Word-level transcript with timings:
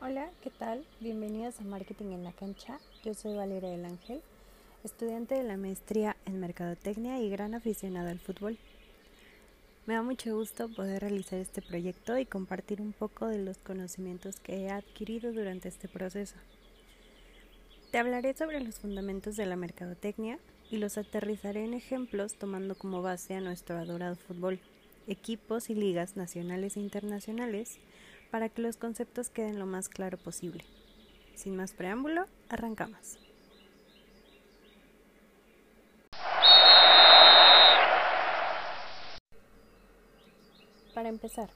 Hola, 0.00 0.30
¿qué 0.44 0.50
tal? 0.50 0.84
Bienvenidos 1.00 1.58
a 1.58 1.64
Marketing 1.64 2.12
en 2.12 2.22
la 2.22 2.30
Cancha. 2.30 2.78
Yo 3.04 3.14
soy 3.14 3.34
Valeria 3.34 3.70
del 3.70 3.84
Ángel, 3.84 4.22
estudiante 4.84 5.34
de 5.34 5.42
la 5.42 5.56
maestría 5.56 6.16
en 6.24 6.38
Mercadotecnia 6.38 7.18
y 7.18 7.28
gran 7.28 7.52
aficionada 7.56 8.12
al 8.12 8.20
fútbol. 8.20 8.58
Me 9.86 9.94
da 9.94 10.02
mucho 10.02 10.36
gusto 10.36 10.68
poder 10.68 11.02
realizar 11.02 11.40
este 11.40 11.62
proyecto 11.62 12.16
y 12.16 12.26
compartir 12.26 12.80
un 12.80 12.92
poco 12.92 13.26
de 13.26 13.38
los 13.38 13.58
conocimientos 13.58 14.38
que 14.38 14.58
he 14.58 14.70
adquirido 14.70 15.32
durante 15.32 15.66
este 15.66 15.88
proceso. 15.88 16.36
Te 17.90 17.98
hablaré 17.98 18.36
sobre 18.36 18.60
los 18.60 18.76
fundamentos 18.76 19.34
de 19.34 19.46
la 19.46 19.56
mercadotecnia 19.56 20.38
y 20.70 20.76
los 20.76 20.96
aterrizaré 20.96 21.64
en 21.64 21.74
ejemplos 21.74 22.34
tomando 22.34 22.76
como 22.76 23.02
base 23.02 23.34
a 23.34 23.40
nuestro 23.40 23.76
adorado 23.76 24.14
fútbol, 24.14 24.60
equipos 25.08 25.70
y 25.70 25.74
ligas 25.74 26.16
nacionales 26.16 26.76
e 26.76 26.80
internacionales 26.80 27.80
para 28.30 28.48
que 28.48 28.62
los 28.62 28.76
conceptos 28.76 29.30
queden 29.30 29.58
lo 29.58 29.66
más 29.66 29.88
claro 29.88 30.18
posible. 30.18 30.64
Sin 31.34 31.56
más 31.56 31.72
preámbulo, 31.72 32.26
arrancamos. 32.48 33.18
Para 40.94 41.08
empezar, 41.08 41.48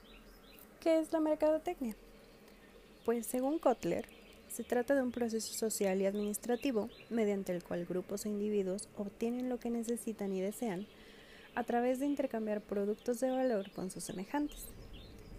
¿qué 0.81 1.01
es 1.01 1.13
la 1.13 1.19
mercadotecnia? 1.19 1.97
Pues 3.05 3.27
según 3.27 3.59
Kotler, 3.59 4.07
se 4.49 4.63
trata 4.63 4.95
de 4.95 5.03
un 5.03 5.11
proceso 5.11 5.53
social 5.53 6.01
y 6.01 6.07
administrativo 6.07 6.91
mediante 7.11 7.53
el 7.53 7.65
cual 7.65 7.87
grupos 7.87 8.25
o 8.25 8.29
individuos 8.29 8.89
obtienen 8.97 9.49
lo 9.49 9.59
que 9.59 9.71
necesitan 9.71 10.33
y 10.33 10.41
desean 10.41 10.87
a 11.55 11.65
través 11.65 11.99
de 11.99 12.07
intercambiar 12.07 12.61
productos 12.61 13.19
de 13.19 13.31
valor 13.31 13.73
con 13.73 13.91
sus 13.91 14.05
semejantes. 14.05 14.69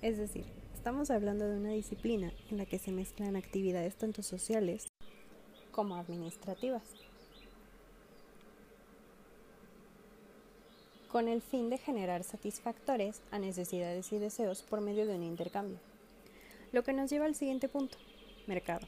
Es 0.02 0.17
decir, 0.17 0.45
Estamos 0.83 1.11
hablando 1.11 1.47
de 1.47 1.55
una 1.55 1.69
disciplina 1.69 2.33
en 2.51 2.57
la 2.57 2.65
que 2.65 2.77
se 2.77 2.91
mezclan 2.91 3.37
actividades 3.37 3.95
tanto 3.95 4.21
sociales 4.21 4.91
como 5.71 5.95
administrativas, 5.95 6.83
con 11.08 11.30
el 11.30 11.41
fin 11.41 11.69
de 11.69 11.77
generar 11.77 12.25
satisfactores 12.25 13.21
a 13.31 13.39
necesidades 13.39 14.11
y 14.11 14.17
deseos 14.17 14.61
por 14.61 14.81
medio 14.81 15.05
de 15.05 15.16
un 15.16 15.23
intercambio. 15.23 15.77
Lo 16.73 16.83
que 16.83 16.91
nos 16.91 17.09
lleva 17.09 17.27
al 17.27 17.36
siguiente 17.36 17.69
punto, 17.69 17.97
mercado. 18.45 18.86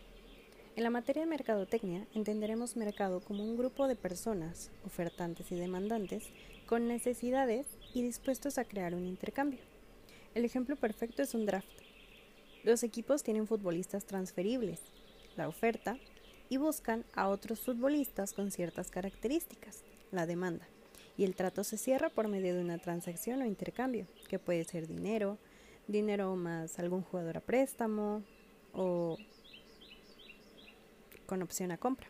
En 0.75 0.83
la 0.83 0.89
materia 0.89 1.21
de 1.21 1.29
mercadotecnia 1.29 2.07
entenderemos 2.13 2.75
mercado 2.75 3.21
como 3.21 3.41
un 3.41 3.55
grupo 3.55 3.87
de 3.87 3.95
personas, 3.95 4.69
ofertantes 4.85 5.49
y 5.49 5.55
demandantes, 5.55 6.27
con 6.65 6.89
necesidades 6.89 7.67
y 7.93 8.01
dispuestos 8.01 8.57
a 8.57 8.65
crear 8.65 8.95
un 8.95 9.05
intercambio. 9.05 9.61
El 10.33 10.43
ejemplo 10.43 10.75
perfecto 10.75 11.21
es 11.21 11.33
un 11.33 11.45
draft, 11.45 11.84
los 12.65 12.81
equipos 12.81 13.21
tienen 13.21 13.45
futbolistas 13.45 14.05
transferibles, 14.05 14.81
la 15.37 15.47
oferta, 15.47 15.99
y 16.49 16.57
buscan 16.57 17.05
a 17.13 17.29
otros 17.29 17.59
futbolistas 17.59 18.33
con 18.33 18.49
ciertas 18.51 18.89
características, 18.89 19.83
la 20.11 20.25
demanda. 20.25 20.67
Y 21.15 21.25
el 21.25 21.35
trato 21.35 21.63
se 21.63 21.77
cierra 21.77 22.09
por 22.09 22.27
medio 22.27 22.55
de 22.55 22.61
una 22.61 22.79
transacción 22.79 23.41
o 23.41 23.45
intercambio, 23.45 24.07
que 24.27 24.39
puede 24.39 24.63
ser 24.63 24.87
dinero, 24.87 25.37
dinero 25.87 26.35
más 26.35 26.79
algún 26.79 27.03
jugador 27.03 27.37
a 27.37 27.41
préstamo 27.41 28.23
o 28.73 29.17
con 31.27 31.43
opción 31.43 31.71
a 31.71 31.77
compra. 31.77 32.07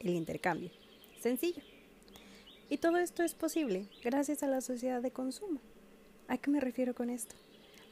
El 0.00 0.14
intercambio. 0.14 0.70
Sencillo. 1.20 1.62
Y 2.70 2.78
todo 2.78 2.96
esto 2.96 3.22
es 3.22 3.34
posible 3.34 3.86
gracias 4.02 4.42
a 4.42 4.48
la 4.48 4.62
sociedad 4.62 5.02
de 5.02 5.10
consumo. 5.10 5.60
¿A 6.26 6.38
qué 6.38 6.50
me 6.50 6.60
refiero 6.60 6.94
con 6.94 7.10
esto? 7.10 7.34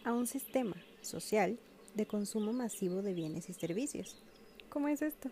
A 0.04 0.12
un 0.12 0.26
sistema 0.26 0.74
social 1.02 1.58
de 1.94 2.06
consumo 2.06 2.52
masivo 2.52 3.02
de 3.02 3.14
bienes 3.14 3.48
y 3.48 3.52
servicios. 3.52 4.16
¿Cómo 4.68 4.88
es 4.88 5.02
esto? 5.02 5.30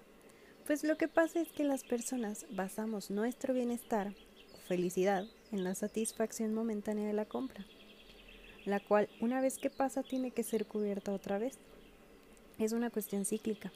Pues 0.66 0.84
lo 0.84 0.96
que 0.98 1.08
pasa 1.08 1.40
es 1.40 1.48
que 1.52 1.64
las 1.64 1.84
personas 1.84 2.46
basamos 2.50 3.10
nuestro 3.10 3.54
bienestar 3.54 4.14
o 4.54 4.58
felicidad 4.68 5.24
en 5.52 5.64
la 5.64 5.74
satisfacción 5.74 6.52
momentánea 6.52 7.06
de 7.06 7.14
la 7.14 7.24
compra, 7.24 7.64
la 8.64 8.80
cual 8.80 9.08
una 9.20 9.40
vez 9.40 9.58
que 9.58 9.70
pasa 9.70 10.02
tiene 10.02 10.30
que 10.30 10.42
ser 10.42 10.66
cubierta 10.66 11.12
otra 11.12 11.38
vez. 11.38 11.56
Es 12.58 12.72
una 12.72 12.90
cuestión 12.90 13.24
cíclica. 13.24 13.72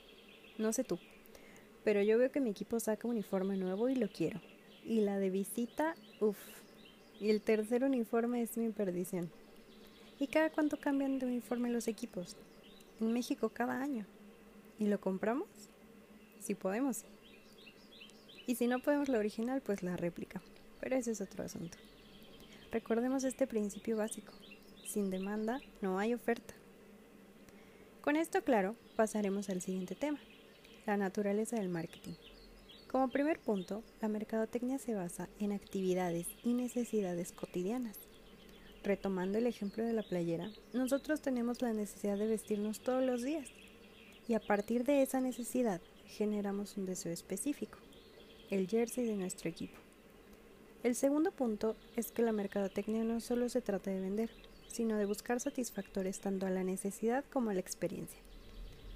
No 0.59 0.72
sé 0.72 0.84
tú, 0.84 0.98
pero 1.84 2.03
yo 2.03 2.19
veo 2.19 2.30
que 2.30 2.41
mi 2.41 2.50
equipo 2.50 2.78
saca 2.78 3.09
un 3.09 3.14
uniforme 3.14 3.56
nuevo 3.56 3.88
y 3.88 3.94
lo 3.94 4.09
quiero. 4.09 4.41
Y 4.84 5.00
la 5.00 5.19
de 5.19 5.30
visita, 5.30 5.94
uff. 6.20 6.38
Y 7.20 7.30
el 7.30 7.41
tercer 7.41 7.84
uniforme 7.84 8.42
es 8.42 8.56
mi 8.56 8.70
perdición. 8.70 9.30
¿Y 10.22 10.28
cada 10.28 10.50
cuánto 10.50 10.77
cambian 10.77 11.19
de 11.19 11.27
uniforme 11.27 11.69
los 11.69 11.88
equipos? 11.88 12.37
En 13.00 13.12
México 13.12 13.49
cada 13.49 13.83
año. 13.83 14.06
¿Y 14.78 14.87
lo 14.87 15.00
compramos? 15.00 15.49
Si 16.38 16.55
podemos. 16.55 17.05
Y 18.47 18.55
si 18.55 18.69
no 18.69 18.78
podemos 18.78 19.09
la 19.09 19.19
original, 19.19 19.62
pues 19.62 19.83
la 19.83 19.97
réplica. 19.97 20.41
Pero 20.78 20.94
ese 20.94 21.10
es 21.10 21.21
otro 21.21 21.43
asunto. 21.43 21.77
Recordemos 22.71 23.25
este 23.25 23.49
principio 23.49 23.97
básico. 23.97 24.33
Sin 24.87 25.10
demanda 25.10 25.60
no 25.81 25.99
hay 25.99 26.15
oferta. 26.15 26.54
Con 28.00 28.15
esto 28.15 28.44
claro, 28.44 28.77
pasaremos 28.94 29.49
al 29.49 29.60
siguiente 29.60 29.97
tema, 29.97 30.21
la 30.87 30.97
naturaleza 30.97 31.56
del 31.56 31.69
marketing. 31.69 32.15
Como 32.87 33.09
primer 33.09 33.41
punto, 33.41 33.83
la 34.00 34.06
mercadotecnia 34.06 34.78
se 34.78 34.94
basa 34.94 35.28
en 35.41 35.50
actividades 35.50 36.28
y 36.44 36.53
necesidades 36.53 37.33
cotidianas 37.33 37.99
Retomando 38.84 39.38
el 39.38 39.47
ejemplo 39.47 39.84
de 39.84 39.93
la 39.93 40.03
playera, 40.03 40.50
nosotros 40.72 41.20
tenemos 41.20 41.62
la 41.62 41.72
necesidad 41.72 42.19
de 42.19 42.26
vestirnos 42.26 42.81
todos 42.81 43.04
los 43.04 43.22
días 43.22 43.48
y 44.26 44.34
a 44.34 44.41
partir 44.41 44.84
de 44.84 45.03
esa 45.03 45.20
necesidad 45.20 45.81
generamos 46.09 46.76
un 46.76 46.87
deseo 46.87 47.12
específico, 47.12 47.78
el 48.50 48.66
jersey 48.66 49.06
de 49.06 49.15
nuestro 49.15 49.48
equipo. 49.48 49.78
El 50.82 50.97
segundo 50.97 51.31
punto 51.31 51.76
es 51.94 52.10
que 52.10 52.22
la 52.22 52.32
mercadotecnia 52.32 53.04
no 53.04 53.21
solo 53.21 53.48
se 53.48 53.60
trata 53.60 53.92
de 53.92 54.00
vender, 54.00 54.31
sino 54.66 54.97
de 54.97 55.06
buscar 55.06 55.38
satisfactores 55.38 56.19
tanto 56.19 56.47
a 56.47 56.50
la 56.50 56.65
necesidad 56.65 57.25
como 57.32 57.50
a 57.50 57.54
la 57.54 57.60
experiencia. 57.60 58.19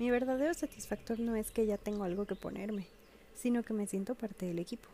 Mi 0.01 0.11
verdadero 0.11 0.53
satisfactor 0.53 1.21
no 1.21 1.37
es 1.37 1.53
que 1.53 1.65
ya 1.65 1.79
tengo 1.79 2.03
algo 2.03 2.27
que 2.27 2.35
ponerme, 2.35 2.89
sino 3.35 3.63
que 3.63 3.73
me 3.73 3.87
siento 3.87 4.17
parte 4.17 4.47
del 4.47 4.59
equipo. 4.59 4.89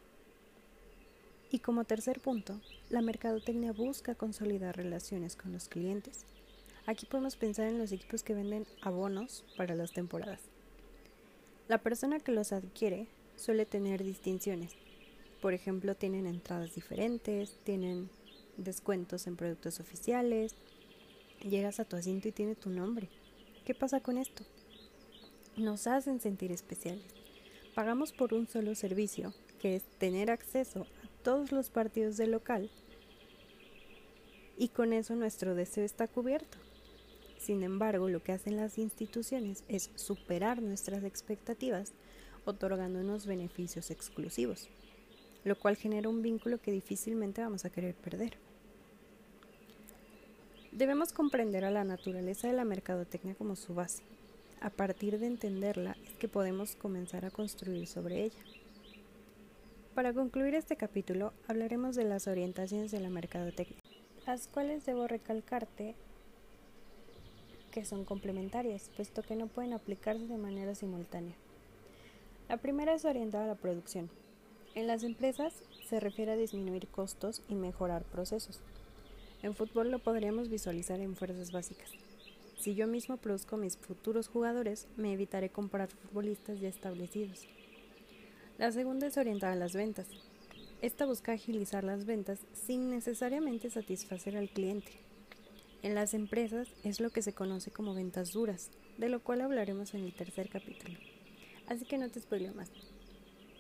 Y 1.54 1.58
como 1.58 1.84
tercer 1.84 2.18
punto, 2.20 2.58
la 2.88 3.02
mercadotecnia 3.02 3.72
busca 3.72 4.14
consolidar 4.14 4.74
relaciones 4.74 5.36
con 5.36 5.52
los 5.52 5.68
clientes. 5.68 6.24
Aquí 6.86 7.04
podemos 7.04 7.36
pensar 7.36 7.68
en 7.68 7.78
los 7.78 7.92
equipos 7.92 8.22
que 8.22 8.32
venden 8.32 8.66
abonos 8.80 9.44
para 9.58 9.74
las 9.74 9.92
temporadas. 9.92 10.40
La 11.68 11.76
persona 11.76 12.20
que 12.20 12.32
los 12.32 12.52
adquiere 12.52 13.06
suele 13.36 13.66
tener 13.66 14.02
distinciones. 14.02 14.72
Por 15.42 15.52
ejemplo, 15.52 15.94
tienen 15.94 16.26
entradas 16.26 16.74
diferentes, 16.74 17.54
tienen 17.64 18.08
descuentos 18.56 19.26
en 19.26 19.36
productos 19.36 19.78
oficiales. 19.78 20.54
Llegas 21.42 21.80
a 21.80 21.84
tu 21.84 21.96
asiento 21.96 22.28
y 22.28 22.32
tiene 22.32 22.54
tu 22.54 22.70
nombre. 22.70 23.10
¿Qué 23.66 23.74
pasa 23.74 24.00
con 24.00 24.16
esto? 24.16 24.42
Nos 25.58 25.86
hacen 25.86 26.19
sentir 26.19 26.50
especiales. 26.50 27.04
Pagamos 27.74 28.12
por 28.12 28.32
un 28.32 28.48
solo 28.48 28.74
servicio, 28.74 29.34
que 29.60 29.76
es 29.76 29.82
tener 29.98 30.30
acceso 30.30 30.86
todos 31.22 31.52
los 31.52 31.70
partidos 31.70 32.16
del 32.16 32.32
local 32.32 32.70
y 34.58 34.68
con 34.68 34.92
eso 34.92 35.14
nuestro 35.16 35.54
deseo 35.54 35.84
está 35.84 36.08
cubierto. 36.08 36.58
Sin 37.38 37.62
embargo, 37.62 38.08
lo 38.08 38.22
que 38.22 38.32
hacen 38.32 38.56
las 38.56 38.78
instituciones 38.78 39.64
es 39.68 39.90
superar 39.96 40.62
nuestras 40.62 41.02
expectativas 41.04 41.92
otorgándonos 42.44 43.26
beneficios 43.26 43.90
exclusivos, 43.90 44.68
lo 45.44 45.58
cual 45.58 45.76
genera 45.76 46.08
un 46.08 46.22
vínculo 46.22 46.60
que 46.60 46.70
difícilmente 46.70 47.40
vamos 47.40 47.64
a 47.64 47.70
querer 47.70 47.94
perder. 47.94 48.36
Debemos 50.70 51.12
comprender 51.12 51.64
a 51.64 51.70
la 51.70 51.84
naturaleza 51.84 52.48
de 52.48 52.54
la 52.54 52.64
mercadotecnia 52.64 53.34
como 53.34 53.56
su 53.56 53.74
base. 53.74 54.04
A 54.60 54.70
partir 54.70 55.18
de 55.18 55.26
entenderla 55.26 55.96
es 56.06 56.14
que 56.14 56.28
podemos 56.28 56.76
comenzar 56.76 57.25
a 57.25 57.30
construir 57.30 57.86
sobre 57.88 58.22
ella. 58.22 58.38
Para 59.94 60.14
concluir 60.14 60.54
este 60.54 60.76
capítulo, 60.76 61.34
hablaremos 61.48 61.94
de 61.94 62.04
las 62.04 62.26
orientaciones 62.26 62.90
de 62.90 63.00
la 63.00 63.10
mercadotecnia, 63.10 63.78
las 64.26 64.48
cuales 64.48 64.86
debo 64.86 65.06
recalcarte 65.06 65.94
que 67.70 67.84
son 67.84 68.06
complementarias, 68.06 68.90
puesto 68.96 69.22
que 69.22 69.36
no 69.36 69.48
pueden 69.48 69.74
aplicarse 69.74 70.26
de 70.26 70.38
manera 70.38 70.74
simultánea. 70.74 71.34
La 72.48 72.56
primera 72.56 72.94
es 72.94 73.04
orientada 73.04 73.44
a 73.44 73.48
la 73.48 73.54
producción. 73.54 74.08
En 74.74 74.86
las 74.86 75.02
empresas 75.02 75.62
se 75.86 76.00
refiere 76.00 76.32
a 76.32 76.36
disminuir 76.36 76.88
costos 76.88 77.42
y 77.50 77.54
mejorar 77.54 78.04
procesos. 78.04 78.60
En 79.42 79.54
fútbol 79.54 79.90
lo 79.90 79.98
podríamos 79.98 80.48
visualizar 80.48 81.00
en 81.00 81.16
fuerzas 81.16 81.52
básicas. 81.52 81.90
Si 82.58 82.74
yo 82.74 82.86
mismo 82.86 83.18
produzco 83.18 83.58
mis 83.58 83.76
futuros 83.76 84.28
jugadores, 84.28 84.86
me 84.96 85.12
evitaré 85.12 85.50
comprar 85.50 85.88
futbolistas 85.88 86.60
ya 86.60 86.68
establecidos. 86.68 87.46
La 88.62 88.70
segunda 88.70 89.09
es 89.09 89.17
orientada 89.17 89.55
a 89.55 89.56
las 89.56 89.73
ventas. 89.73 90.06
Esta 90.82 91.05
busca 91.05 91.32
agilizar 91.32 91.82
las 91.82 92.06
ventas 92.06 92.38
sin 92.53 92.91
necesariamente 92.91 93.69
satisfacer 93.70 94.37
al 94.37 94.50
cliente. 94.50 94.93
En 95.82 95.97
las 95.97 96.14
empresas 96.14 96.69
es 96.85 97.00
lo 97.00 97.11
que 97.11 97.23
se 97.23 97.32
conoce 97.32 97.73
como 97.73 97.93
ventas 97.93 98.31
duras, 98.32 98.70
de 98.99 99.09
lo 99.09 99.20
cual 99.20 99.41
hablaremos 99.41 99.94
en 99.94 100.05
el 100.05 100.14
tercer 100.14 100.49
capítulo. 100.49 100.97
Así 101.67 101.85
que 101.87 101.99
no 101.99 102.09
te 102.09 102.20
spoileo 102.20 102.55
más. 102.55 102.70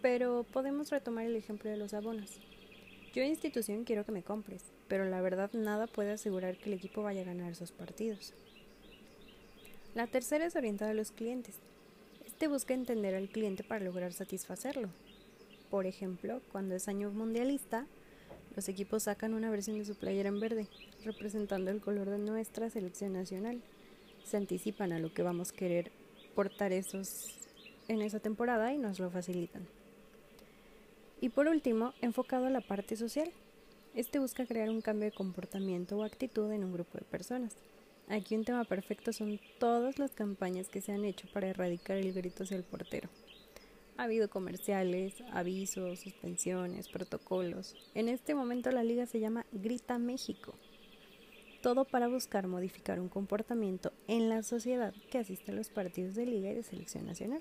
Pero 0.02 0.46
podemos 0.52 0.90
retomar 0.90 1.26
el 1.26 1.34
ejemplo 1.34 1.68
de 1.68 1.78
los 1.78 1.94
abonos. 1.94 2.38
Yo 3.12 3.24
institución 3.24 3.82
quiero 3.82 4.04
que 4.04 4.12
me 4.12 4.22
compres, 4.22 4.62
pero 4.86 5.04
la 5.04 5.20
verdad 5.20 5.50
nada 5.52 5.88
puede 5.88 6.12
asegurar 6.12 6.58
que 6.58 6.66
el 6.66 6.74
equipo 6.74 7.02
vaya 7.02 7.22
a 7.22 7.24
ganar 7.24 7.50
esos 7.50 7.72
partidos. 7.72 8.34
La 9.96 10.06
tercera 10.06 10.46
es 10.46 10.54
orientada 10.54 10.92
a 10.92 10.94
los 10.94 11.10
clientes. 11.10 11.58
Este 12.42 12.48
busca 12.48 12.74
entender 12.74 13.14
al 13.14 13.28
cliente 13.28 13.62
para 13.62 13.84
lograr 13.84 14.12
satisfacerlo. 14.12 14.88
Por 15.70 15.86
ejemplo, 15.86 16.40
cuando 16.50 16.74
es 16.74 16.88
año 16.88 17.08
mundialista, 17.12 17.86
los 18.56 18.68
equipos 18.68 19.04
sacan 19.04 19.34
una 19.34 19.48
versión 19.48 19.78
de 19.78 19.84
su 19.84 19.94
playera 19.94 20.28
en 20.28 20.40
verde, 20.40 20.66
representando 21.04 21.70
el 21.70 21.80
color 21.80 22.10
de 22.10 22.18
nuestra 22.18 22.68
selección 22.68 23.12
nacional. 23.12 23.62
Se 24.24 24.38
anticipan 24.38 24.90
a 24.90 24.98
lo 24.98 25.14
que 25.14 25.22
vamos 25.22 25.52
a 25.52 25.54
querer 25.54 25.92
portar 26.34 26.72
esos 26.72 27.38
en 27.86 28.02
esa 28.02 28.18
temporada 28.18 28.74
y 28.74 28.78
nos 28.78 28.98
lo 28.98 29.08
facilitan. 29.08 29.62
Y 31.20 31.28
por 31.28 31.46
último, 31.46 31.94
enfocado 32.00 32.46
a 32.46 32.50
la 32.50 32.60
parte 32.60 32.96
social. 32.96 33.30
Este 33.94 34.18
busca 34.18 34.46
crear 34.46 34.68
un 34.68 34.80
cambio 34.80 35.08
de 35.08 35.16
comportamiento 35.16 35.96
o 35.96 36.02
actitud 36.02 36.50
en 36.50 36.64
un 36.64 36.72
grupo 36.72 36.98
de 36.98 37.04
personas. 37.04 37.54
Aquí 38.08 38.34
un 38.34 38.44
tema 38.44 38.64
perfecto 38.64 39.12
son 39.12 39.40
todas 39.58 39.98
las 39.98 40.10
campañas 40.12 40.68
que 40.68 40.80
se 40.80 40.92
han 40.92 41.04
hecho 41.04 41.28
para 41.32 41.48
erradicar 41.48 41.96
el 41.96 42.12
grito 42.12 42.42
hacia 42.42 42.56
el 42.56 42.64
portero. 42.64 43.08
Ha 43.96 44.04
habido 44.04 44.28
comerciales, 44.28 45.22
avisos, 45.32 46.00
suspensiones, 46.00 46.88
protocolos. 46.88 47.74
En 47.94 48.08
este 48.08 48.34
momento 48.34 48.70
la 48.70 48.84
liga 48.84 49.06
se 49.06 49.20
llama 49.20 49.46
Grita 49.52 49.98
México. 49.98 50.54
Todo 51.62 51.84
para 51.84 52.08
buscar 52.08 52.48
modificar 52.48 52.98
un 52.98 53.08
comportamiento 53.08 53.92
en 54.08 54.28
la 54.28 54.42
sociedad 54.42 54.92
que 55.10 55.18
asiste 55.18 55.52
a 55.52 55.54
los 55.54 55.68
partidos 55.68 56.14
de 56.14 56.26
liga 56.26 56.50
y 56.50 56.54
de 56.54 56.62
selección 56.64 57.06
nacional. 57.06 57.40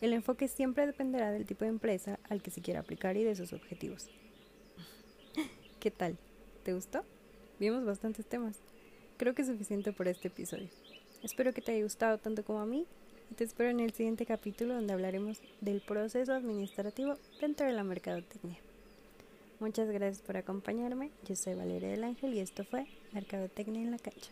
El 0.00 0.12
enfoque 0.12 0.48
siempre 0.48 0.86
dependerá 0.86 1.30
del 1.30 1.46
tipo 1.46 1.64
de 1.64 1.70
empresa 1.70 2.18
al 2.28 2.42
que 2.42 2.50
se 2.50 2.60
quiera 2.60 2.80
aplicar 2.80 3.16
y 3.16 3.22
de 3.22 3.36
sus 3.36 3.52
objetivos. 3.52 4.08
¿Qué 5.80 5.90
tal? 5.90 6.18
¿Te 6.64 6.74
gustó? 6.74 7.04
Vimos 7.60 7.84
bastantes 7.84 8.26
temas. 8.26 8.58
Creo 9.16 9.34
que 9.34 9.42
es 9.42 9.48
suficiente 9.48 9.92
por 9.92 10.08
este 10.08 10.28
episodio. 10.28 10.68
Espero 11.22 11.52
que 11.52 11.62
te 11.62 11.72
haya 11.72 11.84
gustado 11.84 12.18
tanto 12.18 12.44
como 12.44 12.60
a 12.60 12.66
mí 12.66 12.84
y 13.30 13.34
te 13.34 13.44
espero 13.44 13.70
en 13.70 13.80
el 13.80 13.92
siguiente 13.92 14.26
capítulo 14.26 14.74
donde 14.74 14.92
hablaremos 14.92 15.40
del 15.60 15.80
proceso 15.80 16.32
administrativo 16.32 17.16
dentro 17.40 17.66
de 17.66 17.72
la 17.72 17.84
mercadotecnia. 17.84 18.58
Muchas 19.60 19.88
gracias 19.88 20.20
por 20.20 20.36
acompañarme. 20.36 21.10
Yo 21.26 21.36
soy 21.36 21.54
Valeria 21.54 21.90
del 21.90 22.04
Ángel 22.04 22.34
y 22.34 22.40
esto 22.40 22.64
fue 22.64 22.86
Mercadotecnia 23.12 23.82
en 23.82 23.92
la 23.92 23.98
cancha. 23.98 24.30